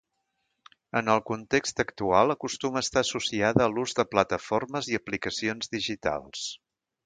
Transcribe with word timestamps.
En 1.01 1.11
el 1.15 1.21
context 1.27 1.81
actual 1.83 2.35
acostuma 2.35 2.81
a 2.81 2.85
estar 2.87 3.03
associada 3.05 3.67
a 3.69 3.69
l'ús 3.77 3.95
de 4.03 4.09
plataformes 4.15 4.93
i 4.95 5.01
aplicacions 5.03 5.75
digitals. 5.79 6.53